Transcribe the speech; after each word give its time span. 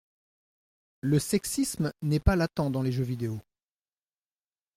Le 1.01 1.19
sexisme 1.19 1.93
n’est 2.01 2.19
pas 2.19 2.35
latent 2.35 2.71
dans 2.71 2.81
les 2.81 2.91
jeux 2.91 3.03
vidéo. 3.03 3.39